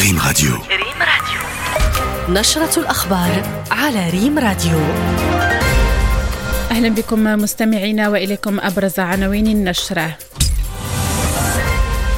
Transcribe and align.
ريم 0.00 0.18
راديو. 0.26 0.50
ريم 0.54 1.00
راديو. 1.00 2.40
نشرة 2.40 2.80
الأخبار 2.80 3.42
على 3.70 4.10
ريم 4.10 4.38
راديو. 4.38 4.78
أهلا 6.70 6.88
بكم 6.88 7.24
مستمعينا 7.24 8.08
وإليكم 8.08 8.60
أبرز 8.60 8.98
عناوين 8.98 9.46
النشرة. 9.46 10.18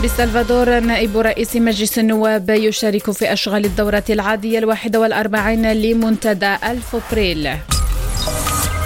بالسلفادور 0.02 0.80
نائب 0.80 1.16
رئيس 1.16 1.56
مجلس 1.56 1.98
النواب 1.98 2.50
يشارك 2.50 3.10
في 3.10 3.32
أشغال 3.32 3.64
الدورة 3.64 4.04
العادية 4.10 4.58
الواحدة 4.58 5.00
والأربعين 5.00 5.72
لمنتدى 5.72 6.56
ألف 6.64 6.96
أبريل. 6.96 7.50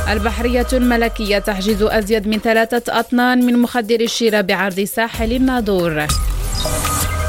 البحرية 0.09 0.69
الملكية 0.73 1.39
تحجز 1.39 1.83
أزيد 1.83 2.29
من 2.29 2.39
ثلاثة 2.39 3.01
أطنان 3.01 3.47
من 3.47 3.59
مخدر 3.59 4.01
الشيرة 4.01 4.41
بعرض 4.41 4.81
ساحل 4.81 5.33
الناظور. 5.33 6.07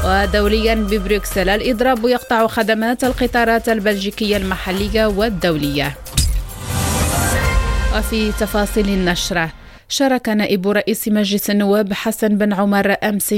ودوليا 0.06 0.74
ببروكسل. 0.74 1.48
الإضراب 1.48 2.04
يقطع 2.04 2.46
خدمات 2.46 3.04
القطارات 3.04 3.68
البلجيكية 3.68 4.36
المحلية 4.36 5.06
والدولية. 5.06 5.94
وفي 7.96 8.32
تفاصيل 8.32 8.88
النشرة 8.88 9.50
شارك 9.88 10.28
نائب 10.28 10.68
رئيس 10.68 11.08
مجلس 11.08 11.50
النواب 11.50 11.92
حسن 11.92 12.28
بن 12.38 12.52
عمر 12.52 12.96
أمس 13.02 13.34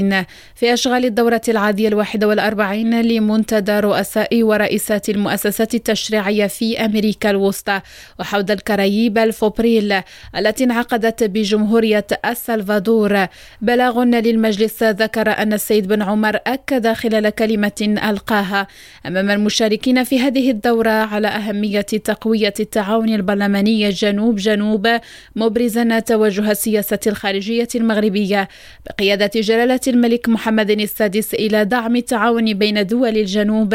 في 0.54 0.72
أشغال 0.72 1.04
الدورة 1.04 1.40
العادية 1.48 1.88
الواحدة 1.88 2.28
والأربعين 2.28 3.00
لمنتدى 3.00 3.80
رؤساء 3.80 4.42
ورئيسات 4.42 5.08
المؤسسات 5.08 5.74
التشريعية 5.74 6.46
في 6.46 6.84
أمريكا 6.84 7.30
الوسطى 7.30 7.80
وحوض 8.20 8.50
الكرايب 8.50 9.18
الفوبريل 9.18 10.00
التي 10.36 10.64
انعقدت 10.64 11.24
بجمهورية 11.24 12.06
السلفادور. 12.24 13.26
بلاغ 13.60 14.02
للمجلس 14.04 14.82
ذكر 14.82 15.30
أن 15.30 15.52
السيد 15.52 15.88
بن 15.88 16.02
عمر 16.02 16.36
أكد 16.46 16.92
خلال 16.92 17.30
كلمة 17.30 17.98
ألقاها 18.08 18.66
أمام 19.06 19.30
المشاركين 19.30 20.04
في 20.04 20.20
هذه 20.20 20.50
الدورة 20.50 20.90
على 20.90 21.28
أهمية 21.28 21.80
تقوية 21.80 22.54
التعاون 22.60 23.08
البرلماني 23.08 23.88
جنوب 23.88 24.36
جنوب 24.36 24.88
مبرزا 25.36 25.98
توجه 25.98 26.37
توجه 26.38 26.50
السياسة 26.50 26.98
الخارجية 27.06 27.68
المغربية 27.74 28.48
بقيادة 28.86 29.30
جلالة 29.34 29.80
الملك 29.86 30.28
محمد 30.28 30.70
السادس 30.70 31.34
إلى 31.34 31.64
دعم 31.64 31.96
التعاون 31.96 32.54
بين 32.54 32.86
دول 32.86 33.16
الجنوب 33.16 33.74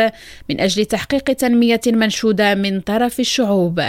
من 0.49 0.59
أجل 0.59 0.85
تحقيق 0.85 1.23
تنمية 1.23 1.81
منشودة 1.87 2.55
من 2.55 2.81
طرف 2.81 3.19
الشعوب. 3.19 3.81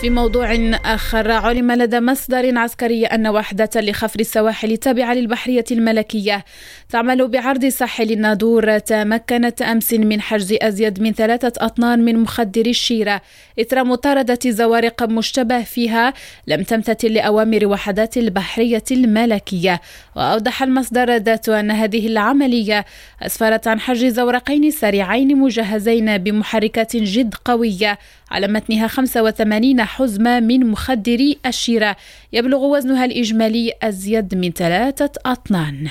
في 0.00 0.10
موضوع 0.10 0.54
آخر. 0.84 1.30
علم 1.30 1.72
لدى 1.72 2.00
مصدر 2.00 2.58
عسكري 2.58 3.06
أن 3.06 3.26
وحدة 3.26 3.70
لخفر 3.76 4.20
السواحل 4.20 4.76
تابعة 4.76 5.14
للبحرية 5.14 5.64
الملكية 5.70 6.44
تعمل 6.88 7.28
بعرض 7.28 7.66
ساحل 7.66 8.12
النادور. 8.12 8.78
تمكنت 8.78 9.62
أمس 9.62 9.92
من 9.92 10.20
حجز 10.20 10.56
أزيد 10.62 11.02
من 11.02 11.12
ثلاثة 11.12 11.52
أطنان 11.58 12.04
من 12.04 12.18
مخدر 12.18 12.66
الشيرة. 12.66 13.20
إثر 13.60 13.84
مطاردة 13.84 14.38
زوارق 14.46 15.02
مشتبه 15.02 15.62
فيها 15.62 16.14
لم 16.46 16.62
تمتثل 16.62 17.08
لأوامر 17.08 17.66
وحدات 17.66 18.16
البحرية 18.16 18.84
الملكية. 18.90 19.80
وأوضح 20.16 20.62
المصدر 20.62 21.16
ذات 21.16 21.48
أن 21.48 21.70
هذه 21.70 22.06
العملية 22.06 22.84
أسفرت 23.22 23.68
عن 23.68 23.80
حجز 23.80 24.14
زورقين 24.14 24.70
سريعين 24.70 25.36
مجهزين 25.36 26.18
بمحركات 26.18 26.96
جد 26.96 27.34
قوية 27.44 27.98
على 28.30 28.48
متنها 28.48 28.86
85 28.86 29.87
حزمة 29.88 30.40
من 30.40 30.66
مخدري 30.66 31.38
الشيرة 31.46 31.96
يبلغ 32.32 32.64
وزنها 32.64 33.04
الإجمالي 33.04 33.72
أزيد 33.82 34.34
من 34.34 34.50
ثلاثة 34.50 35.12
أطنان. 35.26 35.88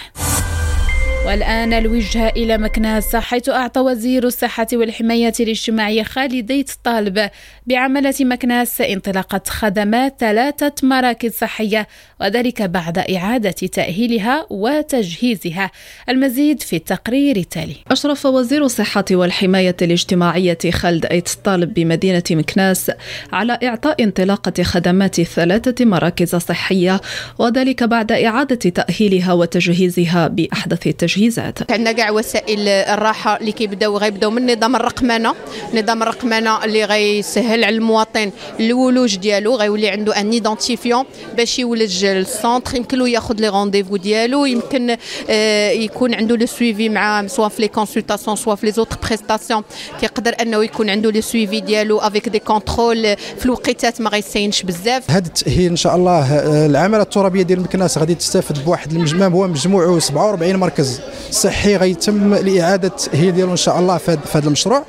والآن 1.28 1.74
الوجهة 1.74 2.30
إلى 2.30 2.58
مكناس 2.58 3.16
حيث 3.16 3.50
أعطى 3.50 3.80
وزير 3.80 4.24
الصحة 4.24 4.68
والحماية 4.74 5.34
الاجتماعية 5.40 6.04
خالد 6.04 6.66
طالب 6.84 7.30
بعملة 7.68 8.14
مكناس 8.20 8.82
انطلاقة 8.82 9.42
خدمات 9.48 10.16
ثلاثة 10.20 10.74
مراكز 10.84 11.32
صحية 11.32 11.88
وذلك 12.22 12.62
بعد 12.62 12.98
إعادة 12.98 13.52
تأهيلها 13.52 14.46
وتجهيزها. 14.50 15.72
المزيد 16.10 16.62
في 16.62 16.76
التقرير 16.76 17.38
التالي. 17.38 17.76
أشرف 17.92 18.26
وزير 18.26 18.66
الصحة 18.66 19.06
والحماية 19.12 19.76
الاجتماعية 19.82 20.58
خالد 20.72 21.06
أيت 21.06 21.30
طالب 21.44 21.74
بمدينة 21.74 22.24
مكناس 22.32 22.92
على 23.34 23.60
إعطاء 23.64 24.04
انطلاقة 24.04 24.64
خدمات 24.64 25.22
ثلاثة 25.22 25.86
مراكز 25.86 26.36
صحية 26.36 27.02
وذلك 27.40 27.84
بعد 27.84 28.12
إعادة 28.12 28.70
تأهيلها 28.70 29.34
وتجهيزها 29.34 30.28
بأحدث 30.28 30.88
التجهيزات 30.88 31.17
التجهيزات. 31.18 31.72
عندنا 31.72 31.92
كاع 31.92 32.12
وسائل 32.12 32.68
الراحة 32.68 33.38
اللي 33.38 33.52
كيبداو 33.52 33.98
غيبداو 33.98 34.32
من 34.32 34.54
نظام 34.58 34.76
الرقمنة. 34.76 35.34
نظام 35.74 36.04
الرقمنة 36.04 36.64
اللي 36.66 36.84
غيسهل 36.86 37.64
على 37.64 37.76
المواطن 37.76 38.32
الولوج 38.60 39.16
ديالو 39.16 39.56
غيولي 39.56 39.90
عنده 39.90 40.22
un 40.22 40.32
identifiant 40.32 41.06
باش 41.38 41.60
يولج 41.60 42.06
لل 42.06 42.23
centre 42.23 42.76
يمكن 42.76 42.98
له 42.98 43.10
ياخذ 43.10 43.36
les 43.36 43.50
rendez-vous 43.50 43.98
ديالو 43.98 44.46
يمكن 44.46 44.98
آه 45.30 45.70
يكون 45.70 46.14
عنده 46.14 46.36
le 46.36 46.46
suivi 46.46 46.90
مع 46.90 47.28
soit 47.28 47.48
في 47.48 47.62
les 47.62 47.68
consultations 47.68 48.36
soit 48.36 48.56
في 48.56 48.66
les 48.66 48.72
autres 48.72 48.98
prestations 49.08 49.64
كيقدر 50.02 50.36
انه 50.42 50.64
يكون 50.64 50.90
عنده 50.90 51.12
le 51.12 51.22
suivi 51.22 51.60
ديالو 51.60 52.00
avec 52.00 52.30
des 52.30 52.40
contrôles 52.40 53.16
في 53.38 53.46
الوقيتات 53.46 54.02
ما 54.02 54.10
غيتسناش 54.10 54.64
بزاف. 54.64 55.12
هذا 55.12 55.28
التأهيل 55.28 55.70
إن 55.70 55.76
شاء 55.76 55.96
الله 55.96 56.34
آه، 56.34 56.66
العماله 56.66 57.04
الترابية 57.04 57.42
ديال 57.42 57.62
مكناس 57.62 57.98
غادي 57.98 58.16
تستافد 58.16 58.66
بواحد 58.66 58.92
المجمع 58.92 59.28
هو 59.28 59.48
مجموعه 59.48 60.00
47 60.00 60.56
مركز. 60.56 61.02
صحي 61.32 61.76
غيتم 61.76 62.34
الاعاده 62.34 62.92
هي 63.14 63.32
ديالو 63.32 63.52
إن 63.52 63.58
شاء 63.58 63.80
الله 63.80 63.98
في 63.98 64.18
هذا 64.34 64.48
المشروع. 64.48 64.84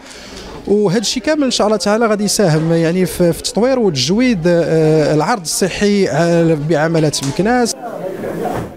وهذا 0.66 1.00
الشيء 1.00 1.22
كامل 1.22 1.44
إن 1.44 1.50
شاء 1.50 1.66
الله 1.66 1.76
تعالى 1.76 2.06
غادي 2.06 2.24
يساهم 2.24 2.72
يعني 2.72 3.06
في 3.06 3.28
التطوير 3.28 3.78
وتجويد 3.78 4.42
آه، 4.46 5.14
العرض 5.14 5.40
الصحي 5.40 6.06
بعملات 6.68 7.24
مكناس. 7.26 7.74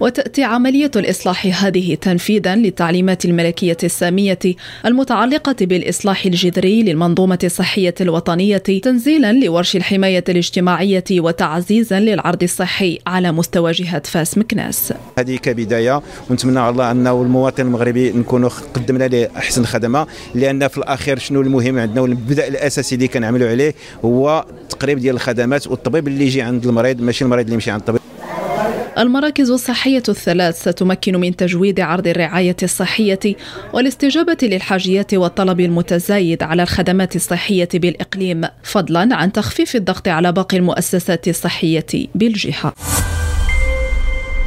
وتأتي 0.00 0.44
عملية 0.44 0.90
الإصلاح 0.96 1.64
هذه 1.64 1.94
تنفيذا 1.94 2.56
للتعليمات 2.56 3.24
الملكية 3.24 3.76
السامية 3.84 4.38
المتعلقة 4.86 5.56
بالإصلاح 5.60 6.26
الجذري 6.26 6.82
للمنظومة 6.82 7.38
الصحية 7.44 7.94
الوطنية 8.00 8.56
تنزيلا 8.56 9.32
لورش 9.32 9.76
الحماية 9.76 10.24
الاجتماعية 10.28 11.04
وتعزيزا 11.12 12.00
للعرض 12.00 12.42
الصحي 12.42 12.98
على 13.06 13.32
مستوى 13.32 13.72
جهة 13.72 14.02
فاس 14.04 14.38
مكناس. 14.38 14.92
هذه 15.18 15.36
كبداية 15.36 16.02
ونتمنى 16.30 16.60
على 16.60 16.70
الله 16.72 16.90
أنه 16.90 17.22
المواطن 17.22 17.66
المغربي 17.66 18.12
نكونوا 18.12 18.50
قدمنا 18.74 19.08
له 19.08 19.28
أحسن 19.36 19.64
خدمة 19.64 20.06
لأن 20.34 20.68
في 20.68 20.78
الأخير 20.78 21.18
شنو 21.18 21.40
المهم 21.40 21.78
عندنا 21.78 22.00
والمبدأ 22.00 22.48
الأساسي 22.48 22.94
اللي 22.94 23.08
كنعملوا 23.08 23.48
عليه 23.48 23.74
هو 24.04 24.44
تقريب 24.68 24.98
ديال 24.98 25.14
الخدمات 25.14 25.66
والطبيب 25.66 26.08
اللي 26.08 26.26
يجي 26.26 26.42
عند 26.42 26.66
المريض 26.66 27.00
ماشي 27.00 27.24
المريض 27.24 27.44
اللي 27.44 27.54
يمشي 27.54 27.70
عند 27.70 27.80
الطبيب. 27.80 28.01
المراكز 28.98 29.50
الصحية 29.50 30.02
الثلاث 30.08 30.62
ستمكن 30.68 31.16
من 31.16 31.36
تجويد 31.36 31.80
عرض 31.80 32.06
الرعاية 32.06 32.56
الصحية 32.62 33.18
والاستجابة 33.72 34.36
للحاجيات 34.42 35.14
والطلب 35.14 35.60
المتزايد 35.60 36.42
على 36.42 36.62
الخدمات 36.62 37.16
الصحية 37.16 37.68
بالإقليم 37.74 38.44
فضلا 38.62 39.16
عن 39.16 39.32
تخفيف 39.32 39.76
الضغط 39.76 40.08
على 40.08 40.32
باقي 40.32 40.56
المؤسسات 40.56 41.28
الصحية 41.28 41.86
بالجهة. 42.14 42.72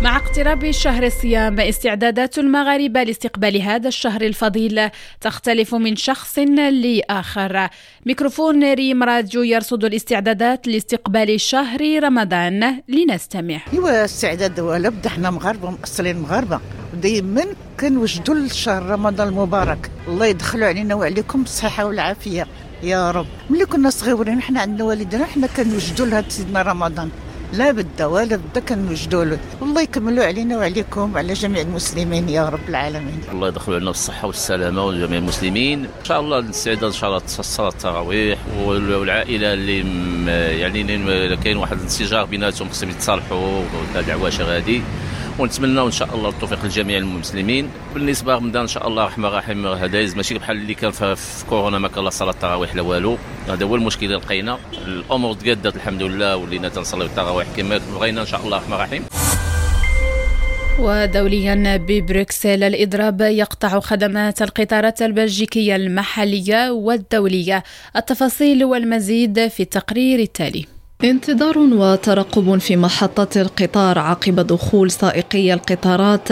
مع 0.06 0.18
اقتراب 0.18 0.72
شهر 0.72 1.06
الصيام 1.06 1.60
استعدادات 1.60 2.38
المغاربة 2.38 3.04
لاستقبال 3.04 3.62
هذا 3.62 3.88
الشهر 3.88 4.22
الفضيل 4.22 4.90
تختلف 5.22 5.76
من 5.76 5.96
شخص 5.96 6.40
لآخر. 6.40 7.70
ميكروفون 8.06 8.74
ريم 8.74 9.04
راديو 9.04 9.44
يرصد 9.44 9.86
الاستعدادات 9.86 10.68
لاستقبال 10.68 11.42
شهر 11.42 12.04
رمضان 12.04 12.82
لنستمع. 12.88 13.60
ايوا 13.74 14.06
استعداد 14.06 14.60
ولا 14.60 14.90
بدا 14.90 15.08
إحنا 15.10 15.32
مغاربة 15.32 15.70
مأصلين 15.70 16.20
مغاربة. 16.20 16.60
دائما 16.94 17.46
كنوجدوا 17.80 18.36
لشهر 18.36 18.84
رمضان 18.84 19.28
المبارك. 19.28 19.92
الله 20.08 20.26
يدخلوا 20.26 20.68
علينا 20.68 20.96
وعليكم 20.96 21.42
بالصحه 21.42 21.86
والعافية. 21.86 22.48
يا 22.84 23.12
رب. 23.12 23.28
ملي 23.50 23.66
كنا 23.66 23.90
صغيرين 23.90 24.42
حنا 24.42 24.62
عندنا 24.62 24.84
والدنا 24.84 25.26
حنا 25.26 25.48
كنوجدوا 25.48 26.06
لهذا 26.06 26.30
سيدنا 26.30 26.62
رمضان. 26.62 27.10
لا 27.58 27.72
بد 27.72 28.02
ولا 28.02 28.36
بد 28.36 28.58
كنوجدوا 28.70 29.26
له 29.26 29.40
والله 29.62 29.82
يكملوا 29.82 30.26
علينا 30.26 30.58
وعليكم 30.58 31.14
وعلى 31.14 31.34
جميع 31.34 31.62
المسلمين 31.62 32.30
يا 32.30 32.50
رب 32.50 32.70
العالمين. 32.70 33.20
الله 33.32 33.48
يدخلوا 33.48 33.76
علينا 33.76 33.92
بالصحة 33.92 34.28
والسلامة 34.28 34.86
وجميع 34.86 35.18
المسلمين. 35.20 35.80
إن 35.80 36.06
شاء 36.06 36.20
الله 36.20 36.40
نستعد 36.40 36.84
إن 36.84 36.92
شاء 36.92 37.10
الله 37.10 37.22
صلاه 37.28 37.70
التراويح 37.70 38.40
والعائلة 38.66 39.54
اللي 39.54 39.80
يعني 40.62 40.84
كاين 41.36 41.58
واحد 41.58 41.78
الانسجام 41.78 42.26
بيناتهم 42.26 42.70
خصهم 42.70 42.90
يتصالحوا 42.90 43.62
العواشر 43.96 44.58
هذه 44.58 44.82
ونتمنى 45.40 45.82
إن 45.82 45.92
شاء 45.92 46.16
الله 46.16 46.30
التوفيق 46.30 46.66
لجميع 46.66 46.98
المسلمين. 46.98 47.70
بالنسبة 47.94 48.34
لرمضان 48.34 48.62
إن 48.62 48.68
شاء 48.68 48.88
الله 48.88 49.04
الرحمن 49.04 49.26
الرحيم 49.26 49.68
هذا 49.68 50.16
ماشي 50.16 50.34
بحال 50.34 50.58
اللي 50.58 50.74
كان 50.74 50.92
في 50.92 51.46
كورونا 51.50 51.80
ما 51.80 51.88
كان 51.88 52.04
لا 52.04 52.10
صلاة 52.10 52.32
التراويح 52.32 52.76
لا 52.76 52.82
والو. 52.82 53.18
هذا 53.48 53.66
هو 53.66 53.76
المشكل 53.76 54.06
اللي 54.06 54.18
لقينا. 54.18 54.58
الأمور 54.88 55.34
تقادت 55.34 55.76
الحمد 55.76 56.04
لله 56.04 56.38
ولينا 56.38 56.70
تنصليو 56.70 57.06
التراويح 57.06 57.48
كما 57.58 57.80
بغينا 57.94 58.22
إن 58.22 58.26
شاء 58.28 58.46
الله 58.46 58.58
الرحمن 58.58 58.74
الرحيم 58.74 59.04
ودوليا 60.80 61.78
ببروكسل 61.78 62.64
الإضراب 62.64 63.22
يقطع 63.22 63.80
خدمات 63.80 64.42
القطارات 64.42 65.02
البلجيكية 65.02 65.76
المحلية 65.76 66.72
والدولية. 66.72 67.64
التفاصيل 67.96 68.66
والمزيد 68.66 69.48
في 69.48 69.64
التقرير 69.64 70.20
التالي. 70.20 70.75
انتظار 71.04 71.58
وترقب 71.58 72.58
في 72.58 72.78
محطة 72.78 73.42
القطار 73.42 74.00
عقب 74.00 74.40
دخول 74.40 74.92
سائقي 74.92 75.54
القطارات 75.54 76.28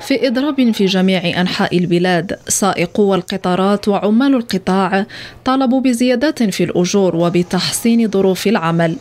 في 0.00 0.28
إضراب 0.28 0.72
في 0.72 0.86
جميع 0.86 1.40
أنحاء 1.40 1.78
البلاد. 1.78 2.38
سائقو 2.48 3.14
القطارات 3.14 3.88
وعمال 3.88 4.34
القطاع 4.34 5.06
طالبوا 5.44 5.80
بزيادات 5.80 6.42
في 6.42 6.64
الأجور 6.64 7.16
وبتحسين 7.16 8.10
ظروف 8.10 8.46
العمل. 8.46 8.96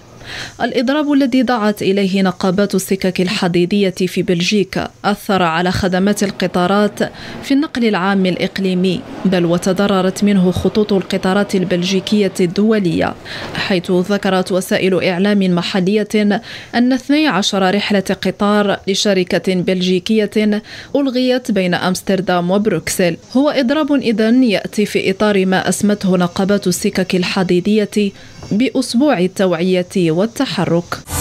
الإضراب 0.62 1.12
الذي 1.12 1.42
دعت 1.42 1.82
إليه 1.82 2.22
نقابات 2.22 2.76
السكك 2.76 3.22
الحديدية 3.22 3.90
في 3.90 4.22
بلجيكا 4.22 4.90
أثر 5.06 5.44
على 5.44 5.72
خدمات 5.72 6.24
القطارات 6.24 7.00
في 7.44 7.54
النقل 7.54 7.86
العام 7.86 8.26
الإقليمي 8.26 9.02
بل 9.26 9.46
وتضررت 9.46 10.24
منه 10.24 10.52
خطوط 10.52 10.94
القطارات 10.94 11.56
البلجيكية 11.56 12.34
الدولية 12.40 13.14
حيث 13.56 13.92
ذكرت 13.92 14.52
وسائل 14.52 15.04
إعلام 15.04 15.40
محلية 15.56 16.08
أن 16.76 16.94
12 16.94 17.76
رحلة 17.76 18.04
قطار 18.26 18.80
لشركة 18.88 19.54
بلجيكية 19.56 20.62
ألغيت 20.96 21.52
بين 21.52 21.74
أمستردام 21.74 22.52
وبروكسل. 22.52 23.18
هو 23.34 23.50
إضراب 23.50 23.92
إذن 23.92 24.44
يأتي 24.44 24.86
في 24.86 25.12
إطار 25.12 25.46
ما 25.46 25.70
أسمته 25.70 26.18
نقابات 26.18 26.68
السكك 26.68 27.16
الحديدية 27.16 28.12
بأسبوع 28.52 29.20
التوعية 29.20 30.11
والتحرك. 30.12 31.21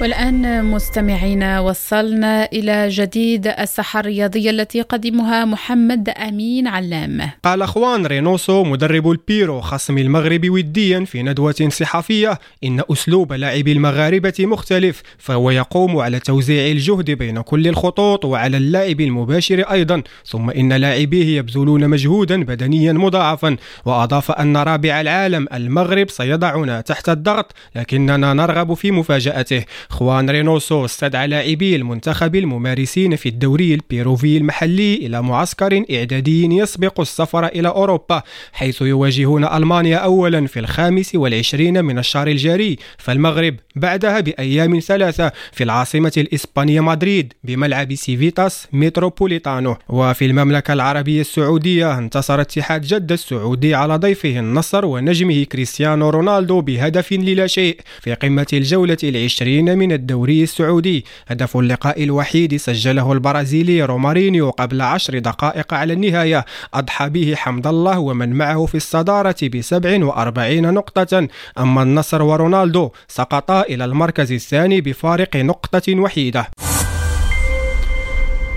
والآن 0.00 0.64
مستمعينا 0.64 1.60
وصلنا 1.60 2.44
إلى 2.52 2.88
جديد 2.88 3.46
الساحة 3.46 4.00
الرياضية 4.00 4.50
التي 4.50 4.80
قدمها 4.82 5.44
محمد 5.44 6.08
أمين 6.08 6.66
علام. 6.66 7.30
قال 7.44 7.62
أخوان 7.62 8.06
رينوسو 8.06 8.64
مدرب 8.64 9.10
البيرو 9.10 9.60
خصم 9.60 9.98
المغرب 9.98 10.50
وديا 10.50 11.04
في 11.04 11.22
ندوة 11.22 11.68
صحفية 11.68 12.38
إن 12.64 12.82
أسلوب 12.92 13.32
لاعبي 13.32 13.72
المغاربة 13.72 14.34
مختلف 14.38 15.02
فهو 15.18 15.50
يقوم 15.50 15.96
على 15.96 16.20
توزيع 16.20 16.70
الجهد 16.72 17.10
بين 17.10 17.40
كل 17.40 17.68
الخطوط 17.68 18.24
وعلى 18.24 18.56
اللاعب 18.56 19.00
المباشر 19.00 19.60
أيضا 19.60 20.02
ثم 20.26 20.50
إن 20.50 20.72
لاعبيه 20.72 21.38
يبذلون 21.38 21.88
مجهودا 21.88 22.44
بدنيا 22.44 22.92
مضاعفا. 22.92 23.56
وأضاف 23.84 24.30
أن 24.30 24.56
رابع 24.56 25.00
العالم 25.00 25.46
المغرب 25.54 26.10
سيضعنا 26.10 26.80
تحت 26.80 27.08
الضغط 27.08 27.52
لكننا 27.76 28.34
نرغب 28.34 28.74
في 28.74 28.90
مفاجأته. 28.90 29.64
خوان 29.88 30.30
رينوسو 30.30 30.84
استدعى 30.84 31.26
لاعبي 31.26 31.76
المنتخب 31.76 32.36
الممارسين 32.36 33.16
في 33.16 33.28
الدوري 33.28 33.74
البيروفي 33.74 34.36
المحلي 34.36 34.94
إلى 34.94 35.22
معسكر 35.22 35.84
إعدادي 35.92 36.44
يسبق 36.44 37.00
السفر 37.00 37.46
إلى 37.46 37.68
أوروبا 37.68 38.22
حيث 38.52 38.82
يواجهون 38.82 39.44
ألمانيا 39.44 39.96
أولا 39.96 40.46
في 40.46 40.60
الخامس 40.60 41.14
والعشرين 41.14 41.84
من 41.84 41.98
الشهر 41.98 42.28
الجاري 42.28 42.76
فالمغرب 42.98 43.56
بعدها 43.76 44.20
بأيام 44.20 44.80
ثلاثة 44.80 45.32
في 45.52 45.64
العاصمة 45.64 46.12
الإسبانية 46.16 46.80
مدريد 46.80 47.32
بملعب 47.44 47.94
سيفيتاس 47.94 48.68
متروبوليتانو 48.72 49.76
وفي 49.88 50.24
المملكة 50.26 50.72
العربية 50.72 51.20
السعودية 51.20 51.98
انتصر 51.98 52.40
اتحاد 52.40 52.80
جدة 52.80 53.14
السعودي 53.14 53.74
على 53.74 53.96
ضيفه 53.96 54.38
النصر 54.38 54.86
ونجمه 54.86 55.44
كريستيانو 55.44 56.10
رونالدو 56.10 56.60
بهدف 56.60 57.12
للا 57.12 57.46
شيء 57.46 57.80
في 58.00 58.14
قمة 58.14 58.46
الجولة 58.52 58.96
العشرين 59.04 59.75
من 59.76 59.92
الدوري 59.92 60.42
السعودي. 60.42 61.04
هدف 61.26 61.56
اللقاء 61.56 62.02
الوحيد 62.04 62.56
سجله 62.56 63.12
البرازيلي 63.12 63.82
رومارينيو 63.82 64.50
قبل 64.50 64.80
عشر 64.80 65.18
دقائق 65.18 65.74
على 65.74 65.92
النهاية. 65.92 66.44
أضحى 66.74 67.08
به 67.08 67.34
حمد 67.34 67.66
الله 67.66 67.98
ومن 67.98 68.32
معه 68.32 68.66
في 68.66 68.74
الصدارة 68.74 69.36
ب 69.42 69.60
47 69.60 70.74
نقطة. 70.74 71.28
أما 71.58 71.82
النصر 71.82 72.22
ورونالدو 72.22 72.90
سقطا 73.08 73.62
إلى 73.62 73.84
المركز 73.84 74.32
الثاني 74.32 74.80
بفارق 74.80 75.36
نقطة 75.36 76.00
وحيدة. 76.00 76.46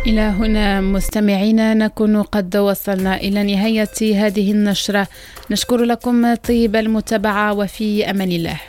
إلى 0.08 0.22
هنا 0.22 0.82
مستمعينا 0.82 1.74
نكون 1.74 2.22
قد 2.22 2.58
وصلنا 2.58 3.18
إلى 3.18 3.44
نهاية 3.44 4.26
هذه 4.26 4.52
النشرة. 4.52 5.08
نشكر 5.52 5.78
لكم 5.78 6.36
طيب 6.36 6.76
المتابعة 6.76 7.54
وفي 7.54 8.10
أمان 8.10 8.32
الله. 8.32 8.60